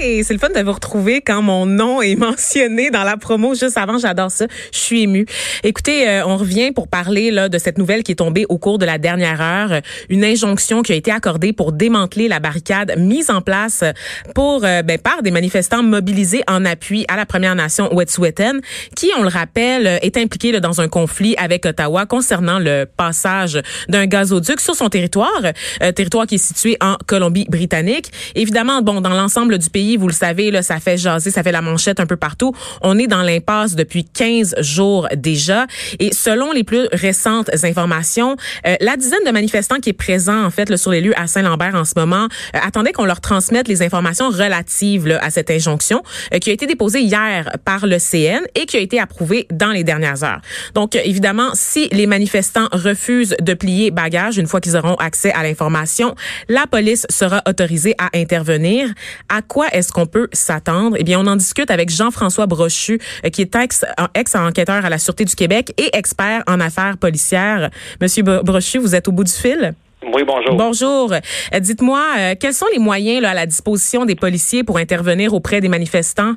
Hey, 0.00 0.22
c'est 0.22 0.32
le 0.32 0.38
fun 0.38 0.50
de 0.50 0.60
vous 0.60 0.72
retrouver 0.72 1.22
quand 1.22 1.42
mon 1.42 1.66
nom 1.66 2.00
est 2.00 2.14
mentionné 2.16 2.90
dans 2.90 3.02
la 3.02 3.16
promo 3.16 3.54
juste 3.54 3.76
avant. 3.76 3.98
J'adore 3.98 4.30
ça. 4.30 4.46
Je 4.72 4.78
suis 4.78 5.02
émue. 5.02 5.26
Écoutez, 5.64 6.08
euh, 6.08 6.24
on 6.24 6.36
revient 6.36 6.70
pour 6.70 6.86
parler 6.86 7.32
là 7.32 7.48
de 7.48 7.58
cette 7.58 7.78
nouvelle 7.78 8.04
qui 8.04 8.12
est 8.12 8.16
tombée 8.16 8.46
au 8.48 8.58
cours 8.58 8.78
de 8.78 8.86
la 8.86 8.98
dernière 8.98 9.40
heure. 9.40 9.80
Une 10.08 10.24
injonction 10.24 10.82
qui 10.82 10.92
a 10.92 10.94
été 10.94 11.10
accordée 11.10 11.52
pour 11.52 11.72
démanteler 11.72 12.28
la 12.28 12.38
barricade 12.38 12.94
mise 12.96 13.28
en 13.28 13.40
place 13.40 13.82
pour 14.36 14.64
euh, 14.64 14.82
ben, 14.82 14.98
par 14.98 15.22
des 15.22 15.32
manifestants 15.32 15.82
mobilisés 15.82 16.42
en 16.46 16.64
appui 16.64 17.04
à 17.08 17.16
la 17.16 17.26
Première 17.26 17.56
Nation 17.56 17.92
Wet'suwet'en, 17.92 18.60
qui, 18.94 19.10
on 19.18 19.22
le 19.22 19.28
rappelle, 19.28 19.98
est 20.02 20.16
impliquée 20.16 20.60
dans 20.60 20.80
un 20.80 20.86
conflit 20.86 21.34
avec 21.38 21.66
Ottawa 21.66 22.06
concernant 22.06 22.60
le 22.60 22.84
passage 22.84 23.60
d'un 23.88 24.06
gazoduc 24.06 24.60
sur 24.60 24.76
son 24.76 24.90
territoire, 24.90 25.42
euh, 25.82 25.90
territoire 25.90 26.28
qui 26.28 26.36
est 26.36 26.38
situé 26.38 26.76
en 26.80 26.96
Colombie-Britannique. 27.06 28.12
Évidemment, 28.36 28.80
bon, 28.80 29.00
dans 29.00 29.10
l'ensemble 29.10 29.58
du 29.58 29.70
pays, 29.70 29.87
vous 29.96 30.08
le 30.08 30.12
savez, 30.12 30.50
là, 30.50 30.62
ça 30.62 30.80
fait 30.80 30.96
jaser, 30.96 31.30
ça 31.30 31.42
fait 31.42 31.52
la 31.52 31.62
manchette 31.62 32.00
un 32.00 32.06
peu 32.06 32.16
partout. 32.16 32.52
On 32.82 32.98
est 32.98 33.06
dans 33.06 33.22
l'impasse 33.22 33.74
depuis 33.74 34.04
15 34.04 34.56
jours 34.60 35.08
déjà. 35.16 35.66
Et 35.98 36.12
selon 36.12 36.52
les 36.52 36.64
plus 36.64 36.88
récentes 36.92 37.50
informations, 37.64 38.36
euh, 38.66 38.76
la 38.80 38.96
dizaine 38.96 39.24
de 39.26 39.30
manifestants 39.30 39.78
qui 39.78 39.90
est 39.90 39.94
présent, 39.94 40.44
en 40.44 40.50
fait, 40.50 40.68
là, 40.68 40.76
sur 40.76 40.90
les 40.90 41.00
lieux 41.00 41.18
à 41.18 41.26
Saint-Lambert 41.26 41.74
en 41.74 41.84
ce 41.84 41.94
moment, 41.96 42.28
euh, 42.54 42.58
attendait 42.62 42.92
qu'on 42.92 43.04
leur 43.04 43.20
transmette 43.20 43.68
les 43.68 43.82
informations 43.82 44.28
relatives 44.30 45.06
là, 45.06 45.18
à 45.22 45.30
cette 45.30 45.50
injonction 45.50 46.02
euh, 46.34 46.38
qui 46.38 46.50
a 46.50 46.52
été 46.52 46.66
déposée 46.66 47.00
hier 47.00 47.56
par 47.64 47.86
le 47.86 47.98
CN 47.98 48.42
et 48.54 48.66
qui 48.66 48.76
a 48.76 48.80
été 48.80 49.00
approuvée 49.00 49.46
dans 49.50 49.70
les 49.70 49.84
dernières 49.84 50.24
heures. 50.24 50.40
Donc, 50.74 50.94
évidemment, 50.96 51.50
si 51.54 51.88
les 51.92 52.06
manifestants 52.06 52.68
refusent 52.72 53.36
de 53.40 53.54
plier 53.54 53.90
bagage 53.90 54.38
une 54.38 54.46
fois 54.46 54.60
qu'ils 54.60 54.76
auront 54.76 54.96
accès 54.96 55.32
à 55.32 55.42
l'information, 55.42 56.14
la 56.48 56.66
police 56.66 57.06
sera 57.10 57.42
autorisée 57.46 57.94
à 57.98 58.10
intervenir. 58.14 58.88
À 59.28 59.42
quoi 59.42 59.66
est-ce 59.78 59.92
qu'on 59.92 60.06
peut 60.06 60.28
s'attendre? 60.32 60.96
Eh 60.98 61.04
bien, 61.04 61.20
on 61.20 61.26
en 61.26 61.36
discute 61.36 61.70
avec 61.70 61.90
Jean-François 61.90 62.46
Brochu, 62.46 63.00
euh, 63.24 63.30
qui 63.30 63.42
est 63.42 63.56
ex-enquêteur 64.14 64.84
à 64.84 64.90
la 64.90 64.98
Sûreté 64.98 65.24
du 65.24 65.34
Québec 65.34 65.72
et 65.78 65.96
expert 65.96 66.42
en 66.46 66.60
affaires 66.60 66.98
policières. 66.98 67.70
Monsieur 68.00 68.22
Brochu, 68.22 68.78
vous 68.78 68.94
êtes 68.94 69.08
au 69.08 69.12
bout 69.12 69.24
du 69.24 69.32
fil? 69.32 69.74
Oui, 70.14 70.22
bonjour. 70.26 70.54
Bonjour. 70.54 71.12
Euh, 71.12 71.60
dites-moi, 71.60 72.02
euh, 72.18 72.34
quels 72.38 72.54
sont 72.54 72.66
les 72.72 72.78
moyens 72.78 73.22
là, 73.22 73.30
à 73.30 73.34
la 73.34 73.46
disposition 73.46 74.04
des 74.04 74.14
policiers 74.14 74.62
pour 74.64 74.78
intervenir 74.78 75.34
auprès 75.34 75.60
des 75.60 75.68
manifestants? 75.68 76.34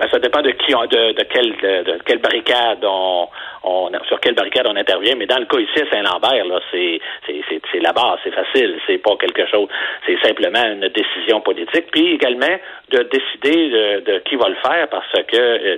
Ben, 0.00 0.08
ça 0.10 0.18
dépend 0.18 0.40
de 0.40 0.50
qui, 0.52 0.72
de, 0.72 1.12
de, 1.12 1.22
quelle, 1.24 1.52
de, 1.84 1.98
quelle 2.06 2.20
barricade 2.20 2.82
on, 2.84 3.28
on, 3.64 3.90
sur 4.08 4.18
quelle 4.20 4.34
barricade 4.34 4.66
on 4.66 4.74
intervient. 4.74 5.14
Mais 5.14 5.26
dans 5.26 5.38
le 5.38 5.44
cas 5.44 5.58
ici 5.58 5.84
Saint-Lambert, 5.92 6.46
là, 6.46 6.58
c'est, 6.70 6.98
c'est, 7.26 7.60
c'est, 7.70 7.80
la 7.80 7.92
base, 7.92 8.18
c'est 8.24 8.30
facile, 8.32 8.80
c'est 8.86 8.96
pas 8.96 9.14
quelque 9.16 9.46
chose, 9.46 9.68
c'est 10.06 10.18
simplement 10.26 10.64
une 10.64 10.88
décision 10.88 11.42
politique. 11.42 11.90
Puis 11.92 12.14
également 12.14 12.56
de 12.90 13.02
décider 13.04 13.70
de, 13.70 14.00
de 14.00 14.18
qui 14.20 14.36
va 14.36 14.48
le 14.48 14.56
faire 14.56 14.88
parce 14.88 15.12
que 15.12 15.36
euh, 15.36 15.76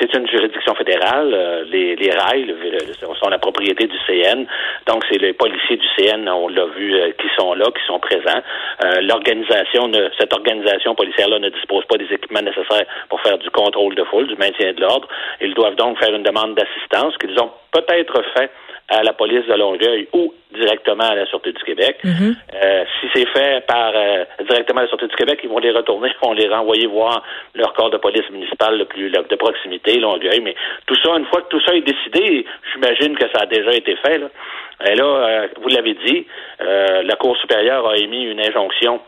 c'est 0.00 0.12
une 0.14 0.28
juridiction 0.28 0.74
fédérale. 0.74 1.32
Euh, 1.32 1.64
les, 1.70 1.94
les 1.96 2.10
rails 2.10 2.54
sont 2.98 3.28
la 3.28 3.38
propriété 3.38 3.86
du 3.86 3.96
CN. 4.06 4.44
Donc, 4.86 5.04
c'est 5.10 5.18
les 5.18 5.32
policiers 5.32 5.76
du 5.76 5.86
CN, 5.96 6.28
on 6.28 6.48
l'a 6.48 6.66
vu, 6.76 6.94
euh, 6.94 7.12
qui 7.12 7.28
sont 7.38 7.54
là, 7.54 7.66
qui 7.66 7.84
sont 7.86 8.00
présents. 8.00 8.42
Euh, 8.84 9.00
l'organisation, 9.02 9.90
cette 10.18 10.32
organisation 10.32 10.94
policière-là 10.94 11.38
ne 11.38 11.50
dispose 11.50 11.84
pas 11.86 11.96
des 11.98 12.12
équipements 12.12 12.42
nécessaires 12.42 12.86
pour 13.08 13.20
faire 13.20 13.38
du 13.38 13.50
contrôle 13.50 13.94
de 13.94 14.04
foule, 14.04 14.26
du 14.26 14.36
maintien 14.36 14.72
de 14.72 14.80
l'ordre. 14.80 15.08
Ils 15.40 15.54
doivent 15.54 15.76
donc 15.76 15.98
faire 15.98 16.14
une 16.14 16.24
demande 16.24 16.54
d'assistance 16.56 17.16
qu'ils 17.18 17.38
ont 17.38 17.52
peut-être 17.70 18.22
fait 18.36 18.50
à 18.88 19.02
la 19.02 19.12
police 19.12 19.46
de 19.46 19.54
Longueuil 19.54 20.08
ou 20.12 20.32
directement 20.54 21.04
à 21.04 21.14
la 21.14 21.26
Sûreté 21.26 21.52
du 21.52 21.62
Québec. 21.64 21.98
Mm-hmm. 22.04 22.34
euh, 22.54 22.84
si 23.00 23.06
c'est 23.14 23.26
fait 23.28 23.66
par 23.66 23.92
euh, 23.94 24.24
directement 24.48 24.80
à 24.80 24.82
la 24.82 24.88
Sûreté 24.88 25.08
du 25.08 25.16
Québec, 25.16 25.40
ils 25.42 25.48
vont 25.48 25.58
les 25.58 25.72
retourner, 25.72 26.10
ils 26.22 26.26
vont 26.26 26.34
les 26.34 26.48
renvoyer 26.48 26.86
voir 26.86 27.22
leur 27.54 27.72
corps 27.74 27.90
de 27.90 27.96
police 27.96 28.28
municipal 28.30 28.78
le 28.78 28.84
plus 28.84 29.10
de 29.10 29.36
proximité, 29.36 29.98
Longueuil. 29.98 30.40
Mais 30.42 30.54
tout 30.86 30.96
ça, 31.02 31.16
une 31.16 31.26
fois 31.26 31.42
que 31.42 31.48
tout 31.48 31.60
ça 31.66 31.74
est 31.74 31.82
décidé, 31.82 32.46
j'imagine 32.72 33.16
que 33.16 33.26
ça 33.34 33.42
a 33.42 33.46
déjà 33.46 33.72
été 33.72 33.96
fait. 33.96 34.18
Là. 34.18 34.28
Et 34.84 34.94
là, 34.94 35.04
euh, 35.04 35.48
vous 35.60 35.68
l'avez 35.68 35.94
dit, 36.04 36.26
euh, 36.60 37.02
la 37.02 37.16
Cour 37.16 37.36
supérieure 37.38 37.88
a 37.88 37.96
émis 37.96 38.24
une 38.24 38.40
injonction 38.40 39.00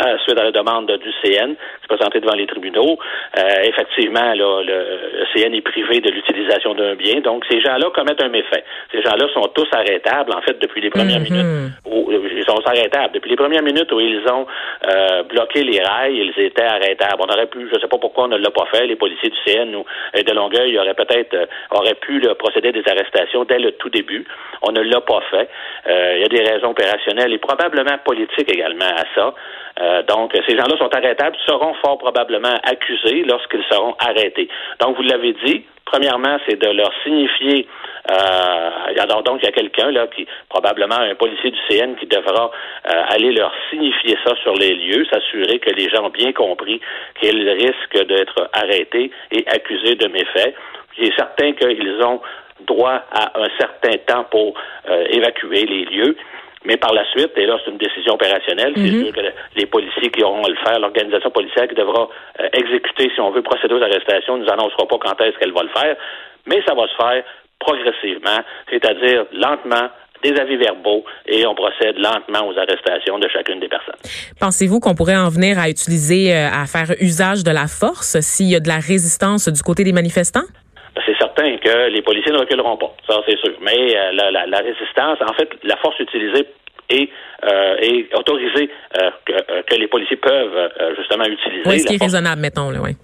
euh, 0.00 0.18
suite 0.24 0.38
à 0.38 0.44
la 0.44 0.52
demande 0.52 0.90
du 0.90 1.12
CN, 1.22 1.54
se 1.82 1.88
présenter 1.88 2.20
devant 2.20 2.34
les 2.34 2.46
tribunaux. 2.46 2.98
Euh, 3.38 3.42
effectivement, 3.64 4.32
là, 4.34 4.62
le, 4.62 5.24
CN 5.34 5.52
est 5.54 5.60
privé 5.60 6.00
de 6.00 6.10
l'utilisation 6.10 6.74
d'un 6.74 6.94
bien, 6.94 7.20
donc 7.20 7.44
ces 7.50 7.60
gens-là 7.60 7.90
commettent 7.94 8.22
un 8.22 8.28
méfait. 8.28 8.64
Ces 8.90 9.02
gens-là 9.02 9.26
sont 9.34 9.46
tous 9.54 9.68
arrêtables, 9.72 10.32
en 10.32 10.40
fait, 10.42 10.58
depuis 10.60 10.80
les 10.80 10.90
premières 10.90 11.20
Mhm. 11.20 11.24
minutes. 11.24 11.72
Où, 11.86 12.10
ils 12.10 12.44
sont 12.44 12.60
arrêtables. 12.66 13.14
Depuis 13.14 13.30
les 13.30 13.36
premières 13.36 13.62
minutes 13.62 13.90
où 13.92 14.00
ils 14.00 14.22
ont 14.30 14.46
euh, 14.88 15.22
bloqué 15.24 15.62
les 15.62 15.80
rails, 15.80 16.16
ils 16.16 16.42
étaient 16.42 16.62
arrêtables. 16.64 17.16
On 17.20 17.32
aurait 17.32 17.46
pu, 17.46 17.68
je 17.68 17.74
ne 17.74 17.80
sais 17.80 17.88
pas 17.88 17.98
pourquoi 17.98 18.24
on 18.24 18.28
ne 18.28 18.36
l'a 18.38 18.50
pas 18.50 18.66
fait, 18.72 18.86
les 18.86 18.96
policiers 18.96 19.30
du 19.30 19.36
CN 19.44 19.74
ou 19.74 19.84
euh, 20.16 20.22
de 20.22 20.32
Longueuil 20.32 20.78
auraient 20.78 20.94
peut-être 20.94 21.34
euh, 21.34 21.46
auraient 21.70 21.94
pu 21.94 22.20
là, 22.20 22.34
procéder 22.34 22.68
à 22.68 22.72
des 22.72 22.84
arrestations 22.88 23.44
dès 23.44 23.58
le 23.58 23.72
tout 23.72 23.90
début. 23.90 24.24
On 24.62 24.72
ne 24.72 24.80
l'a 24.80 25.00
pas 25.00 25.20
fait. 25.30 25.48
Euh, 25.88 26.14
il 26.16 26.22
y 26.22 26.24
a 26.24 26.28
des 26.28 26.42
raisons 26.52 26.70
opérationnelles 26.70 27.32
et 27.32 27.38
probablement 27.38 27.98
politiques 28.04 28.50
également 28.52 28.84
à 28.96 29.04
ça. 29.14 29.34
Euh, 29.82 30.02
donc, 30.04 30.32
ces 30.46 30.56
gens-là 30.56 30.76
sont 30.78 30.94
arrêtables, 30.94 31.36
seront 31.46 31.74
fort 31.74 31.98
probablement 31.98 32.54
accusés 32.62 33.24
lorsqu'ils 33.24 33.64
seront 33.70 33.94
arrêtés. 33.98 34.48
Donc, 34.80 34.96
vous 34.96 35.02
l'avez 35.02 35.34
dit, 35.44 35.64
premièrement, 35.84 36.38
c'est 36.46 36.60
de 36.60 36.68
leur 36.68 36.92
signifier 37.02 37.66
euh, 38.10 38.70
donc 39.24 39.38
il 39.42 39.44
y 39.44 39.48
a 39.48 39.52
quelqu'un 39.52 39.90
là 39.90 40.06
qui 40.08 40.26
probablement 40.48 40.98
un 40.98 41.14
policier 41.14 41.50
du 41.50 41.58
CN 41.68 41.94
qui 41.94 42.06
devra 42.06 42.50
euh, 42.88 43.02
aller 43.08 43.32
leur 43.32 43.52
signifier 43.70 44.16
ça 44.24 44.34
sur 44.42 44.54
les 44.54 44.74
lieux, 44.74 45.04
s'assurer 45.12 45.58
que 45.58 45.70
les 45.70 45.88
gens 45.88 46.06
ont 46.06 46.10
bien 46.10 46.32
compris 46.32 46.80
qu'ils 47.20 47.48
risquent 47.48 48.06
d'être 48.06 48.50
arrêtés 48.52 49.10
et 49.30 49.44
accusés 49.48 49.94
de 49.94 50.08
méfaits. 50.08 50.54
Il 50.98 51.08
est 51.08 51.16
certain 51.16 51.52
qu'ils 51.52 52.02
ont 52.02 52.20
droit 52.66 53.02
à 53.12 53.40
un 53.40 53.48
certain 53.58 53.96
temps 54.06 54.24
pour 54.30 54.54
euh, 54.88 55.04
évacuer 55.10 55.64
les 55.64 55.84
lieux. 55.84 56.16
Mais 56.64 56.76
par 56.76 56.92
la 56.92 57.04
suite, 57.10 57.32
et 57.36 57.46
là 57.46 57.58
c'est 57.64 57.70
une 57.70 57.78
décision 57.78 58.14
opérationnelle, 58.14 58.72
c'est 58.76 59.04
sûr 59.04 59.12
que 59.12 59.20
les 59.56 59.66
policiers 59.66 60.10
qui 60.10 60.22
auront 60.22 60.44
à 60.44 60.48
le 60.48 60.56
faire, 60.56 60.78
l'organisation 60.78 61.30
policière 61.30 61.68
qui 61.68 61.74
devra 61.74 62.08
euh, 62.40 62.48
exécuter, 62.52 63.10
si 63.14 63.20
on 63.20 63.30
veut, 63.30 63.42
procéder 63.42 63.74
aux 63.74 63.82
arrestations, 63.82 64.36
nous 64.38 64.48
annoncera 64.48 64.86
pas 64.86 64.98
quand 64.98 65.20
est-ce 65.20 65.38
qu'elle 65.38 65.52
va 65.52 65.62
le 65.62 65.70
faire, 65.70 65.96
mais 66.46 66.62
ça 66.66 66.74
va 66.74 66.86
se 66.88 66.96
faire 66.96 67.24
progressivement, 67.58 68.42
c'est-à-dire 68.70 69.26
lentement, 69.32 69.88
des 70.22 70.38
avis 70.38 70.56
verbaux 70.56 71.04
et 71.26 71.46
on 71.46 71.54
procède 71.54 71.96
lentement 71.96 72.46
aux 72.48 72.56
arrestations 72.56 73.18
de 73.18 73.28
chacune 73.28 73.60
des 73.60 73.68
personnes. 73.68 73.96
Pensez-vous 74.40 74.80
qu'on 74.80 74.94
pourrait 74.94 75.16
en 75.16 75.28
venir 75.28 75.58
à 75.58 75.68
utiliser, 75.68 76.32
euh, 76.32 76.48
à 76.48 76.66
faire 76.66 76.94
usage 77.00 77.42
de 77.44 77.50
la 77.50 77.66
force 77.66 78.20
s'il 78.20 78.46
y 78.46 78.56
a 78.56 78.60
de 78.60 78.68
la 78.68 78.78
résistance 78.78 79.48
du 79.48 79.62
côté 79.62 79.84
des 79.84 79.92
manifestants? 79.92 80.46
C'est 81.06 81.16
certain 81.18 81.56
que 81.56 81.88
les 81.88 82.02
policiers 82.02 82.32
ne 82.32 82.38
reculeront 82.38 82.76
pas, 82.76 82.94
ça 83.08 83.20
c'est 83.26 83.38
sûr. 83.38 83.52
Mais 83.60 83.96
euh, 83.96 84.12
la, 84.12 84.30
la, 84.30 84.46
la, 84.46 84.58
résistance, 84.58 85.18
en 85.20 85.32
fait, 85.34 85.48
la 85.62 85.76
force 85.78 85.98
utilisée 86.00 86.46
est, 86.90 87.08
euh, 87.44 87.76
est 87.80 88.14
autorisée 88.14 88.70
euh, 88.98 89.10
que, 89.24 89.62
que, 89.62 89.74
les 89.74 89.88
policiers 89.88 90.16
peuvent 90.16 90.70
justement 90.96 91.24
utiliser. 91.24 91.62
Oui, 91.66 91.80
ce 91.80 91.86
qui 91.86 91.94
est 91.94 92.02
raisonnable, 92.02 92.40
mettons, 92.40 92.70
là, 92.70 92.80
oui. 92.82 92.96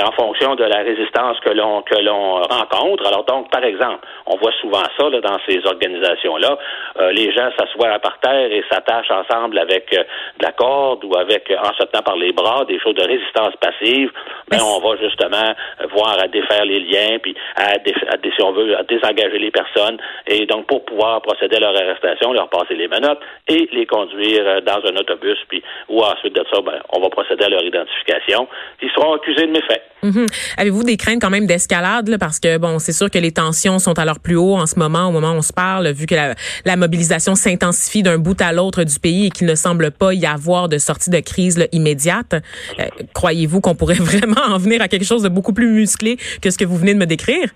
C'est 0.00 0.06
en 0.06 0.12
fonction 0.12 0.54
de 0.54 0.64
la 0.64 0.78
résistance 0.78 1.38
que 1.40 1.50
l'on 1.50 1.82
que 1.82 1.96
l'on 1.96 2.36
rencontre. 2.40 3.06
Alors 3.06 3.24
donc, 3.24 3.50
par 3.50 3.62
exemple, 3.62 3.98
on 4.24 4.36
voit 4.36 4.52
souvent 4.60 4.82
ça 4.98 5.10
là, 5.10 5.20
dans 5.20 5.38
ces 5.46 5.60
organisations-là. 5.66 6.56
Euh, 7.00 7.12
les 7.12 7.30
gens 7.32 7.50
s'assoient 7.58 7.98
par 7.98 8.18
terre 8.20 8.50
et 8.50 8.64
s'attachent 8.70 9.10
ensemble 9.10 9.58
avec 9.58 9.92
euh, 9.92 10.02
de 10.38 10.46
la 10.46 10.52
corde 10.52 11.04
ou 11.04 11.14
avec 11.18 11.52
en 11.52 11.74
se 11.74 11.84
tenant 11.84 12.02
par 12.02 12.16
les 12.16 12.32
bras, 12.32 12.64
des 12.64 12.80
choses 12.80 12.94
de 12.94 13.04
résistance 13.04 13.54
passive. 13.60 14.10
Mais 14.50 14.56
ben, 14.56 14.64
on 14.64 14.80
va 14.80 14.96
justement 14.96 15.54
voir 15.92 16.18
à 16.18 16.28
défaire 16.28 16.64
les 16.64 16.80
liens, 16.80 17.18
puis 17.22 17.36
à, 17.56 17.72
à, 17.72 18.16
si 18.22 18.42
on 18.42 18.52
veut, 18.52 18.74
à 18.78 18.84
désengager 18.84 19.38
les 19.38 19.50
personnes. 19.50 19.98
Et 20.26 20.46
donc, 20.46 20.66
pour 20.66 20.82
pouvoir 20.86 21.20
procéder 21.20 21.56
à 21.56 21.60
leur 21.60 21.76
arrestation, 21.76 22.32
leur 22.32 22.48
passer 22.48 22.74
les 22.74 22.88
menottes 22.88 23.20
et 23.48 23.68
les 23.72 23.84
conduire 23.84 24.62
dans 24.62 24.80
un 24.88 24.96
autobus, 24.96 25.38
puis 25.48 25.62
ou 25.90 26.02
ensuite 26.02 26.34
de 26.34 26.44
ça, 26.50 26.62
ben, 26.62 26.80
on 26.88 27.00
va 27.00 27.10
procéder 27.10 27.44
à 27.44 27.48
leur 27.50 27.62
identification. 27.62 28.48
Ils 28.80 28.90
seront 28.92 29.12
accusés 29.12 29.46
de 29.46 29.52
méfaits. 29.52 29.89
Mm. 30.02 30.26
Avez-vous 30.56 30.82
des 30.82 30.96
craintes 30.96 31.20
quand 31.20 31.30
même 31.30 31.46
d'escalade 31.46 32.16
parce 32.18 32.38
que 32.38 32.58
bon, 32.58 32.78
c'est 32.78 32.92
sûr 32.92 33.10
que 33.10 33.18
les 33.18 33.32
tensions 33.32 33.78
sont 33.78 33.98
à 33.98 34.04
leur 34.04 34.20
plus 34.20 34.36
haut 34.36 34.56
en 34.56 34.66
ce 34.66 34.78
moment, 34.78 35.08
au 35.08 35.12
moment 35.12 35.32
où 35.32 35.36
on 35.36 35.42
se 35.42 35.52
parle, 35.52 35.90
vu 35.92 36.06
que 36.06 36.14
la, 36.14 36.34
la 36.64 36.76
mobilisation 36.76 37.34
s'intensifie 37.34 38.02
d'un 38.02 38.18
bout 38.18 38.40
à 38.40 38.52
l'autre 38.52 38.84
du 38.84 38.98
pays 38.98 39.26
et 39.26 39.30
qu'il 39.30 39.46
ne 39.46 39.54
semble 39.54 39.90
pas 39.90 40.14
y 40.14 40.26
avoir 40.26 40.68
de 40.68 40.78
sortie 40.78 41.10
de 41.10 41.20
crise 41.20 41.58
là, 41.58 41.66
immédiate. 41.72 42.34
Euh, 42.78 42.84
Croyez-vous 43.14 43.60
qu'on 43.60 43.74
pourrait 43.74 43.94
vraiment 44.00 44.42
en 44.48 44.58
venir 44.58 44.82
à 44.82 44.88
quelque 44.88 45.06
chose 45.06 45.22
de 45.22 45.28
beaucoup 45.28 45.52
plus 45.52 45.68
musclé 45.68 46.18
que 46.40 46.50
ce 46.50 46.58
que 46.58 46.64
vous 46.64 46.76
venez 46.76 46.94
de 46.94 46.98
me 46.98 47.06
décrire? 47.06 47.48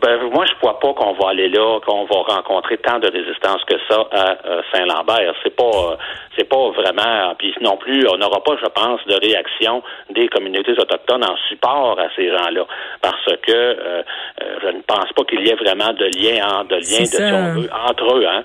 Ben, 0.00 0.30
moi, 0.30 0.44
je 0.46 0.54
crois 0.58 0.78
pas 0.78 0.92
qu'on 0.94 1.12
va 1.14 1.30
aller 1.30 1.48
là, 1.48 1.80
qu'on 1.86 2.04
va 2.04 2.34
rencontrer 2.34 2.78
tant 2.78 2.98
de 2.98 3.10
résistance 3.10 3.62
que 3.64 3.76
ça 3.88 4.06
à 4.12 4.36
Saint-Lambert. 4.72 5.34
C'est 5.42 5.54
pas, 5.56 5.96
c'est 6.36 6.48
pas 6.48 6.70
vraiment. 6.70 7.34
Puis 7.38 7.54
non 7.60 7.76
plus, 7.76 8.06
on 8.08 8.16
n'aura 8.18 8.42
pas, 8.42 8.56
je 8.62 8.68
pense, 8.68 9.00
de 9.06 9.14
réaction 9.14 9.82
des 10.10 10.28
communautés 10.28 10.72
autochtones 10.72 11.24
en 11.24 11.36
support 11.48 11.98
à 11.98 12.08
ces 12.14 12.28
gens-là, 12.28 12.66
parce 13.00 13.24
que 13.42 13.52
euh, 13.52 14.02
euh, 14.42 14.56
je 14.62 14.68
ne 14.68 14.80
pense 14.82 15.12
pas 15.14 15.24
qu'il 15.24 15.46
y 15.46 15.50
ait 15.50 15.54
vraiment 15.54 15.92
de 15.92 16.04
lien, 16.04 16.64
de 16.64 16.76
lien 16.76 17.04
de, 17.04 17.68
entre 17.90 18.16
eux. 18.16 18.26
Hein. 18.26 18.44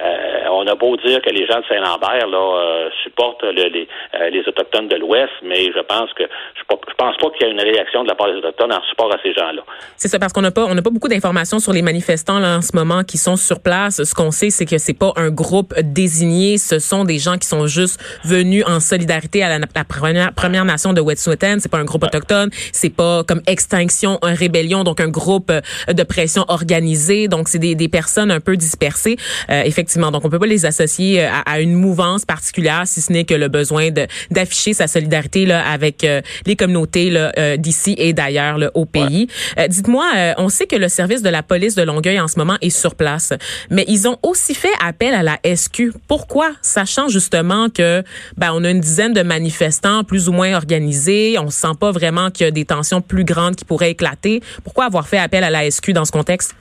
Euh, 0.00 0.48
on 0.52 0.66
a 0.66 0.74
beau 0.74 0.96
dire 0.96 1.20
que 1.22 1.30
les 1.30 1.46
gens 1.46 1.60
de 1.60 1.64
Saint-Lambert 1.68 2.26
là 2.26 2.88
supportent 3.02 3.44
les, 3.44 3.88
les 4.30 4.48
autochtones 4.48 4.88
de 4.88 4.96
l'Ouest, 4.96 5.32
mais 5.42 5.64
je 5.74 5.80
pense 5.80 6.12
que 6.14 6.24
je, 6.54 6.62
je 6.88 6.94
pense 6.94 7.16
pas 7.16 7.30
qu'il 7.30 7.46
y 7.46 7.50
ait 7.50 7.52
une 7.52 7.60
réaction 7.60 8.02
de 8.02 8.08
la 8.08 8.14
part 8.14 8.28
des 8.28 8.38
autochtones 8.38 8.72
en 8.72 8.82
support 8.84 9.12
à 9.12 9.18
ces 9.22 9.32
gens-là. 9.32 9.62
C'est 9.96 10.08
ça, 10.08 10.18
parce 10.18 10.32
qu'on 10.32 10.42
n'a 10.42 10.50
pas, 10.50 10.64
on 10.64 10.74
n'a 10.74 10.82
pas 10.82 10.89
beaucoup 10.90 11.08
d'informations 11.08 11.58
sur 11.58 11.72
les 11.72 11.82
manifestants 11.82 12.38
là, 12.38 12.58
en 12.58 12.62
ce 12.62 12.74
moment 12.74 13.04
qui 13.04 13.18
sont 13.18 13.36
sur 13.36 13.60
place. 13.60 14.02
Ce 14.02 14.14
qu'on 14.14 14.30
sait, 14.30 14.50
c'est 14.50 14.66
que 14.66 14.78
c'est 14.78 14.94
pas 14.94 15.12
un 15.16 15.30
groupe 15.30 15.74
désigné, 15.80 16.58
ce 16.58 16.78
sont 16.78 17.04
des 17.04 17.18
gens 17.18 17.38
qui 17.38 17.48
sont 17.48 17.66
juste 17.66 18.00
venus 18.24 18.64
en 18.66 18.80
solidarité 18.80 19.42
à 19.42 19.58
la, 19.58 19.66
première, 19.84 20.32
première, 20.32 20.64
nation 20.64 20.92
de 20.92 21.00
Wet'suwet'en. 21.00 21.58
C'est 21.60 21.68
pas 21.68 21.78
un 21.78 21.84
groupe 21.84 22.04
autochtone, 22.04 22.50
c'est 22.72 22.90
pas 22.90 23.24
comme 23.24 23.42
Extinction, 23.46 24.18
un 24.22 24.34
rébellion, 24.34 24.84
donc 24.84 25.00
un 25.00 25.08
groupe 25.08 25.50
euh, 25.50 25.92
de 25.92 26.02
pression 26.02 26.44
organisée. 26.48 27.28
Donc 27.28 27.48
c'est 27.48 27.58
des, 27.58 27.74
des, 27.74 27.88
personnes 27.88 28.30
un 28.30 28.40
peu 28.40 28.56
dispersées, 28.56 29.16
euh, 29.50 29.62
effectivement. 29.64 30.10
Donc 30.10 30.24
on 30.24 30.30
peut 30.30 30.38
pas 30.38 30.46
les 30.46 30.66
associer 30.66 31.24
euh, 31.24 31.28
à, 31.30 31.52
à, 31.52 31.60
une 31.60 31.74
mouvance 31.74 32.24
particulière, 32.24 32.82
si 32.86 33.00
ce 33.00 33.12
n'est 33.12 33.24
que 33.24 33.34
le 33.34 33.48
besoin 33.48 33.88
d'afficher 34.30 34.74
sa 34.74 34.86
solidarité 34.86 35.46
là 35.46 35.66
avec 35.66 36.06
les 36.46 36.56
communautés 36.56 37.10
là 37.10 37.56
d'ici 37.56 37.94
et 37.98 38.12
d'ailleurs 38.12 38.58
au 38.74 38.84
pays. 38.84 39.28
Dites-moi, 39.68 40.34
on 40.38 40.48
sait 40.48 40.66
que 40.70 40.76
le 40.76 40.88
service 40.88 41.22
de 41.22 41.28
la 41.28 41.42
police 41.42 41.74
de 41.74 41.82
Longueuil 41.82 42.20
en 42.20 42.28
ce 42.28 42.38
moment 42.38 42.56
est 42.60 42.70
sur 42.70 42.94
place, 42.94 43.32
mais 43.70 43.84
ils 43.88 44.06
ont 44.06 44.18
aussi 44.22 44.54
fait 44.54 44.72
appel 44.80 45.14
à 45.14 45.22
la 45.24 45.38
SQ. 45.44 45.92
Pourquoi, 46.06 46.52
sachant 46.62 47.08
justement 47.08 47.68
que 47.68 48.04
ben 48.36 48.52
on 48.54 48.62
a 48.62 48.70
une 48.70 48.80
dizaine 48.80 49.12
de 49.12 49.22
manifestants 49.22 50.04
plus 50.04 50.28
ou 50.28 50.32
moins 50.32 50.54
organisés, 50.54 51.36
on 51.40 51.50
sent 51.50 51.74
pas 51.78 51.90
vraiment 51.90 52.30
qu'il 52.30 52.44
y 52.44 52.48
a 52.48 52.52
des 52.52 52.64
tensions 52.64 53.00
plus 53.00 53.24
grandes 53.24 53.56
qui 53.56 53.64
pourraient 53.64 53.90
éclater. 53.90 54.42
Pourquoi 54.62 54.84
avoir 54.84 55.08
fait 55.08 55.18
appel 55.18 55.42
à 55.42 55.50
la 55.50 55.68
SQ 55.68 55.90
dans 55.90 56.04
ce 56.04 56.12
contexte? 56.12 56.54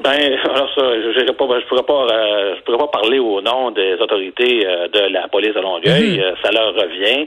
Ben, 0.00 0.38
alors 0.44 0.68
ça, 0.74 0.82
je 0.82 1.32
pas, 1.32 1.46
ben, 1.46 1.60
je 1.60 1.66
pourrais 1.66 1.82
pas, 1.82 2.06
euh, 2.10 2.56
je 2.56 2.62
pourrais 2.62 2.78
pas 2.78 2.88
parler 2.88 3.18
au 3.18 3.40
nom 3.40 3.70
des 3.70 3.94
autorités 3.94 4.66
euh, 4.66 4.88
de 4.88 5.12
la 5.12 5.28
police 5.28 5.54
de 5.54 5.60
Longueuil. 5.60 6.18
Mhm. 6.18 6.20
Euh, 6.20 6.34
ça 6.42 6.50
leur 6.50 6.74
revient. 6.74 7.26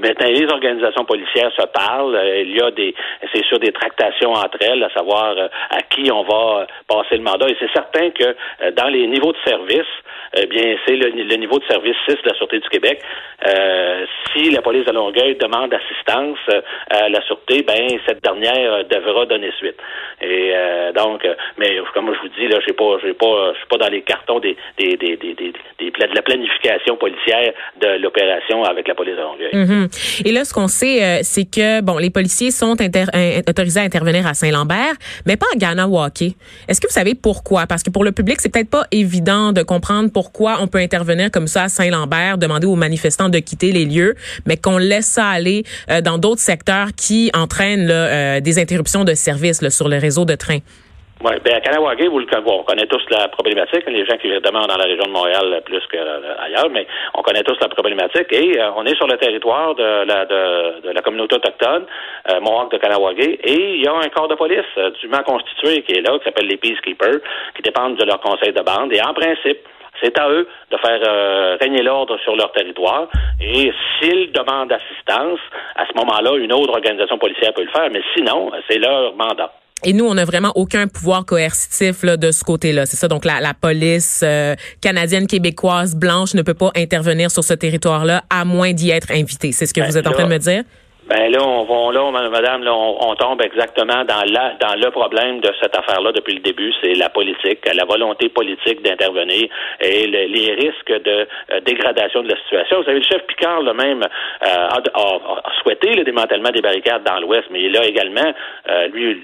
maintenant, 0.00 0.28
les 0.28 0.46
organisations 0.46 1.04
policières 1.04 1.52
se 1.56 1.66
parlent. 1.66 2.18
il 2.44 2.56
y 2.56 2.60
a 2.60 2.70
des, 2.70 2.94
c'est 3.32 3.44
sûr, 3.44 3.58
des 3.58 3.72
tractations 3.72 4.32
entre 4.32 4.58
elles, 4.60 4.82
à 4.82 4.90
savoir 4.90 5.36
à 5.70 5.82
qui 5.82 6.10
on 6.10 6.22
va 6.22 6.66
passer 6.88 7.16
le 7.16 7.22
mandat. 7.22 7.48
Et 7.48 7.56
c'est 7.58 7.72
certain 7.72 8.10
que 8.10 8.34
dans 8.72 8.88
les 8.88 9.06
niveaux 9.06 9.32
de 9.32 9.38
service, 9.44 9.86
eh 10.36 10.46
bien, 10.46 10.76
c'est 10.86 10.94
le, 10.94 11.36
niveau 11.36 11.58
de 11.58 11.64
service 11.64 11.96
6 12.08 12.14
de 12.22 12.28
la 12.28 12.34
Sûreté 12.34 12.60
du 12.60 12.68
Québec. 12.68 13.02
Euh, 13.48 14.06
si 14.32 14.50
la 14.50 14.62
police 14.62 14.84
de 14.84 14.92
Longueuil 14.92 15.34
demande 15.34 15.74
assistance 15.74 16.38
euh, 16.50 16.60
à 16.88 17.08
la 17.08 17.20
Sûreté, 17.22 17.62
ben 17.62 17.88
cette 18.06 18.22
dernière 18.22 18.72
euh, 18.74 18.82
devra 18.84 19.26
donner 19.26 19.50
suite. 19.58 19.76
Et 20.20 20.52
donc, 20.94 21.26
mais 21.56 21.80
comme 21.92 22.12
je 22.14 22.20
vous 22.20 22.34
dis, 22.38 22.48
là, 22.48 22.58
j'ai 22.66 22.72
pas, 22.72 22.96
j'ai 23.02 23.14
pas, 23.14 23.52
je 23.52 23.58
suis 23.58 23.68
pas 23.68 23.78
dans 23.78 23.88
les 23.88 24.02
cartons 24.02 24.40
des, 24.40 24.56
des, 24.78 24.96
des, 24.96 25.16
des, 25.16 25.34
des, 25.34 25.52
de 25.90 26.14
la 26.14 26.22
planification 26.22 26.96
policière 26.96 27.52
de 27.80 28.00
l'opération 28.00 28.64
avec 28.64 28.88
la 28.88 28.94
police 28.94 29.16
de 29.16 29.20
Longueuil. 29.20 29.52
Mm-hmm. 29.52 30.28
Et 30.28 30.32
là, 30.32 30.44
ce 30.44 30.52
qu'on 30.52 30.68
sait, 30.68 31.22
c'est 31.22 31.44
que 31.44 31.80
bon, 31.80 31.98
les 31.98 32.10
policiers 32.10 32.50
sont 32.50 32.76
autorisés 33.48 33.80
à 33.80 33.82
intervenir 33.82 34.26
à 34.26 34.34
Saint-Lambert, 34.34 34.94
mais 35.26 35.36
pas 35.36 35.46
à 35.54 35.56
Ganawake. 35.56 36.34
Est-ce 36.68 36.80
que 36.80 36.86
vous 36.86 36.92
savez 36.92 37.14
pourquoi? 37.14 37.66
Parce 37.66 37.82
que 37.82 37.90
pour 37.90 38.04
le 38.04 38.12
public, 38.12 38.40
c'est 38.40 38.52
peut-être 38.52 38.70
pas 38.70 38.84
évident 38.90 39.52
de 39.52 39.62
comprendre 39.62 40.10
pourquoi 40.12 40.58
on 40.60 40.66
peut 40.66 40.78
intervenir 40.78 41.30
comme 41.30 41.46
ça 41.46 41.64
à 41.64 41.68
Saint-Lambert, 41.68 42.38
demander 42.38 42.66
aux 42.66 42.76
manifestants 42.76 43.28
de 43.28 43.38
quitter 43.38 43.72
les 43.72 43.84
lieux, 43.84 44.14
mais 44.46 44.56
qu'on 44.56 44.78
laisse 44.78 45.06
ça 45.06 45.28
aller 45.28 45.64
euh, 45.90 46.00
dans 46.00 46.18
d'autres 46.18 46.40
secteurs 46.40 46.88
qui 46.96 47.30
entraînent 47.34 47.88
euh, 47.90 48.40
des 48.40 48.58
interruptions 48.58 49.04
de 49.04 49.14
services 49.14 49.66
sur 49.68 49.88
le 49.88 49.98
réseau 49.98 50.24
de 50.24 50.34
train. 50.34 50.58
Oui, 51.22 51.32
bien 51.44 51.56
à 51.56 51.60
Kanawagé, 51.60 52.08
vous 52.08 52.18
le 52.18 52.26
on 52.46 52.62
connaît 52.62 52.86
tous 52.86 53.02
la 53.10 53.28
problématique. 53.28 53.84
Les 53.88 54.06
gens 54.06 54.16
qui 54.16 54.28
demeurent 54.28 54.66
dans 54.66 54.78
la 54.78 54.84
région 54.84 55.04
de 55.04 55.10
Montréal 55.10 55.60
plus 55.66 55.82
qu'ailleurs, 55.92 56.70
mais 56.70 56.86
on 57.12 57.20
connaît 57.20 57.42
tous 57.42 57.60
la 57.60 57.68
problématique. 57.68 58.32
Et 58.32 58.58
euh, 58.58 58.70
on 58.74 58.86
est 58.86 58.94
sur 58.96 59.06
le 59.06 59.18
territoire 59.18 59.74
de 59.74 60.06
la, 60.06 60.24
de, 60.24 60.90
la 60.90 61.02
communauté 61.02 61.36
autochtone, 61.36 61.84
euh, 62.30 62.40
Mohawk 62.40 62.72
de 62.72 62.78
Kanawagé, 62.78 63.38
et 63.44 63.74
il 63.74 63.84
y 63.84 63.86
a 63.86 63.92
un 63.92 64.08
corps 64.08 64.28
de 64.28 64.34
police 64.34 64.64
dûment 65.02 65.22
constitué 65.22 65.82
qui 65.82 65.92
est 65.92 66.00
là, 66.00 66.18
qui 66.18 66.24
s'appelle 66.24 66.46
les 66.46 66.56
Peacekeepers, 66.56 67.20
qui 67.54 67.60
dépendent 67.60 67.96
de 67.96 68.04
leur 68.06 68.20
conseil 68.20 68.54
de 68.54 68.62
bande. 68.62 68.90
Et 68.94 69.02
en 69.02 69.12
principe, 69.12 69.58
c'est 70.02 70.18
à 70.18 70.26
eux 70.30 70.48
de 70.70 70.76
faire 70.78 71.00
euh, 71.06 71.58
régner 71.60 71.82
l'ordre 71.82 72.18
sur 72.20 72.34
leur 72.34 72.50
territoire. 72.52 73.08
Et 73.42 73.70
s'ils 74.00 74.32
demandent 74.32 74.72
assistance, 74.72 75.40
à 75.76 75.84
ce 75.84 75.92
moment-là, 75.98 76.38
une 76.38 76.54
autre 76.54 76.72
organisation 76.72 77.18
policière 77.18 77.52
peut 77.52 77.64
le 77.64 77.70
faire. 77.70 77.90
Mais 77.92 78.00
sinon, 78.16 78.50
c'est 78.70 78.78
leur 78.78 79.14
mandat. 79.16 79.52
Et 79.84 79.92
nous, 79.92 80.04
on 80.04 80.14
n'a 80.14 80.24
vraiment 80.24 80.52
aucun 80.54 80.86
pouvoir 80.86 81.24
coercitif 81.24 82.02
là, 82.02 82.16
de 82.16 82.30
ce 82.30 82.44
côté-là. 82.44 82.86
C'est 82.86 82.96
ça. 82.96 83.08
Donc, 83.08 83.24
la, 83.24 83.40
la 83.40 83.54
police 83.54 84.20
euh, 84.22 84.54
canadienne, 84.80 85.26
québécoise, 85.26 85.96
blanche 85.96 86.34
ne 86.34 86.42
peut 86.42 86.54
pas 86.54 86.70
intervenir 86.76 87.30
sur 87.30 87.44
ce 87.44 87.54
territoire-là 87.54 88.24
à 88.28 88.44
moins 88.44 88.72
d'y 88.72 88.90
être 88.90 89.10
invitée. 89.10 89.52
C'est 89.52 89.66
ce 89.66 89.72
que 89.72 89.80
ben, 89.80 89.90
vous 89.90 89.96
êtes 89.96 90.06
en 90.06 90.12
train 90.12 90.24
de 90.24 90.32
me 90.32 90.38
dire? 90.38 90.64
Ben 91.10 91.28
là, 91.32 91.40
on 91.42 91.64
va 91.64 91.92
là, 91.92 92.28
madame, 92.30 92.62
là, 92.62 92.72
on, 92.72 93.14
tombe 93.16 93.42
exactement 93.42 94.04
dans 94.04 94.22
la 94.32 94.54
dans 94.60 94.76
le 94.76 94.90
problème 94.92 95.40
de 95.40 95.50
cette 95.60 95.76
affaire-là 95.76 96.12
depuis 96.12 96.34
le 96.34 96.40
début, 96.40 96.72
c'est 96.80 96.94
la 96.94 97.08
politique, 97.08 97.58
la 97.74 97.84
volonté 97.84 98.28
politique 98.28 98.80
d'intervenir 98.82 99.48
et 99.80 100.06
les 100.06 100.54
risques 100.54 101.02
de 101.02 101.26
euh, 101.50 101.60
dégradation 101.66 102.22
de 102.22 102.28
la 102.28 102.36
situation. 102.36 102.78
Vous 102.78 102.84
savez, 102.84 103.00
le 103.00 103.04
chef 103.04 103.26
Picard, 103.26 103.60
le 103.60 103.74
même, 103.74 104.04
euh, 104.04 104.46
a, 104.46 105.52
souhaité 105.62 105.92
le 105.94 106.04
démantèlement 106.04 106.50
des 106.50 106.62
barricades 106.62 107.02
dans 107.02 107.18
l'Ouest, 107.18 107.48
mais 107.50 107.62
il 107.62 107.76
a 107.76 107.84
également, 107.84 108.32
euh, 108.70 108.86
lui, 108.86 109.20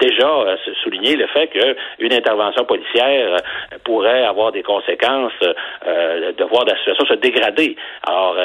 déjà 0.00 0.56
souligné 0.82 1.14
le 1.14 1.28
fait 1.28 1.46
qu'une 1.46 2.12
intervention 2.12 2.64
policière 2.64 3.36
pourrait 3.84 4.24
avoir 4.24 4.50
des 4.50 4.64
conséquences 4.64 5.38
de 5.42 6.44
voir 6.44 6.64
la 6.64 6.76
situation 6.78 7.06
se 7.06 7.14
dégrader. 7.14 7.76
Alors, 8.04 8.36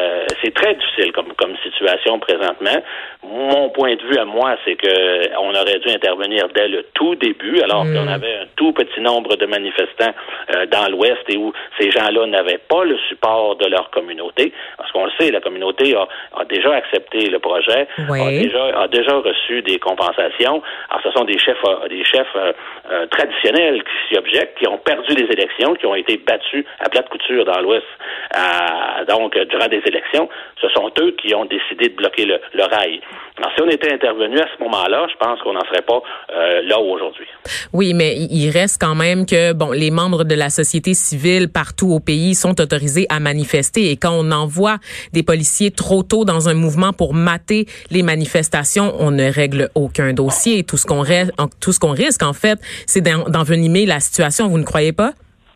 c'est 0.43 0.53
très 0.53 0.75
difficile 0.75 1.11
comme 1.13 1.33
comme 1.33 1.55
situation 1.63 2.19
présente 2.19 2.42
mon 3.23 3.69
point 3.69 3.95
de 3.95 4.03
vue 4.03 4.17
à 4.17 4.25
moi, 4.25 4.55
c'est 4.65 4.75
que 4.75 5.37
on 5.39 5.49
aurait 5.55 5.79
dû 5.79 5.89
intervenir 5.89 6.47
dès 6.53 6.67
le 6.67 6.83
tout 6.93 7.15
début, 7.15 7.61
alors 7.61 7.83
qu'on 7.83 8.05
mm. 8.05 8.09
avait 8.09 8.35
un 8.35 8.45
tout 8.55 8.73
petit 8.73 8.99
nombre 9.01 9.35
de 9.35 9.45
manifestants 9.45 10.13
euh, 10.55 10.65
dans 10.67 10.89
l'Ouest 10.89 11.21
et 11.29 11.37
où 11.37 11.53
ces 11.79 11.89
gens-là 11.91 12.25
n'avaient 12.27 12.59
pas 12.69 12.83
le 12.83 12.97
support 13.09 13.55
de 13.55 13.67
leur 13.67 13.89
communauté. 13.91 14.51
Parce 14.77 14.91
qu'on 14.91 15.05
le 15.05 15.11
sait, 15.19 15.31
la 15.31 15.41
communauté 15.41 15.95
a, 15.95 16.45
déjà 16.45 16.73
accepté 16.75 17.29
le 17.29 17.39
projet, 17.39 17.87
a, 17.97 18.87
déjà, 18.87 19.13
reçu 19.13 19.61
des 19.61 19.79
compensations. 19.79 20.61
Alors, 20.89 21.03
ce 21.03 21.11
sont 21.11 21.23
des 21.23 21.37
chefs, 21.37 21.57
euh, 21.65 21.87
des 21.87 22.03
chefs 22.03 22.35
euh, 22.35 23.05
traditionnels 23.07 23.83
qui 23.83 24.09
s'y 24.09 24.17
objectent, 24.17 24.57
qui 24.57 24.67
ont 24.67 24.77
perdu 24.77 25.15
les 25.15 25.31
élections, 25.31 25.75
qui 25.75 25.85
ont 25.85 25.95
été 25.95 26.17
battus 26.17 26.65
à 26.79 26.89
plate 26.89 27.09
couture 27.09 27.45
dans 27.45 27.59
l'Ouest. 27.61 27.85
donc, 29.07 29.37
durant 29.37 29.67
des 29.67 29.81
élections, 29.85 30.29
ce 30.61 30.69
sont 30.69 30.91
eux 30.99 31.11
qui 31.11 31.33
ont 31.35 31.45
décidé 31.45 31.89
de 31.89 31.95
bloquer 31.95 32.25
le 32.25 32.32
le, 32.53 32.63
rail. 32.63 33.01
Alors, 33.37 33.51
si 33.55 33.61
on 33.61 33.69
était 33.69 33.91
intervenu 33.91 34.39
à 34.39 34.45
ce 34.55 34.63
moment-là, 34.63 35.07
je 35.11 35.17
pense 35.17 35.39
qu'on 35.41 35.53
n'en 35.53 35.65
serait 35.65 35.81
pas 35.81 36.01
euh, 36.31 36.61
là 36.63 36.79
aujourd'hui. 36.79 37.27
Oui, 37.73 37.93
mais 37.93 38.15
il 38.15 38.49
reste 38.49 38.79
quand 38.79 38.95
même 38.95 39.25
que 39.25 39.53
bon, 39.53 39.71
les 39.71 39.91
membres 39.91 40.23
de 40.23 40.35
la 40.35 40.49
société 40.49 40.93
civile 40.93 41.49
partout 41.49 41.91
au 41.91 41.99
pays 41.99 42.35
sont 42.35 42.59
autorisés 42.61 43.05
à 43.09 43.19
manifester 43.19 43.91
et 43.91 43.97
quand 43.97 44.13
on 44.13 44.31
envoie 44.31 44.77
des 45.13 45.23
policiers 45.23 45.71
trop 45.71 46.03
tôt 46.03 46.25
dans 46.25 46.49
un 46.49 46.53
mouvement 46.53 46.93
pour 46.93 47.13
mater 47.13 47.65
les 47.91 48.03
manifestations, 48.03 48.93
on 48.99 49.11
ne 49.11 49.31
règle 49.31 49.69
aucun 49.75 50.13
dossier. 50.13 50.63
Tout 50.63 50.77
ce 50.77 50.85
qu'on 50.85 51.03
tout 51.59 51.71
ce 51.71 51.79
qu'on 51.79 51.91
risque 51.91 52.23
en 52.23 52.33
fait, 52.33 52.59
c'est 52.85 53.01
d'envenimer 53.01 53.85
la 53.85 53.99
situation. 53.99 54.47
Vous 54.47 54.57
ne 54.57 54.63
croyez 54.63 54.93
pas? 54.93 55.13